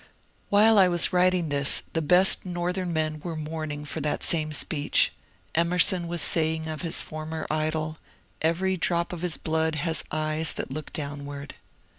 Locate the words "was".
0.87-1.13, 6.07-6.23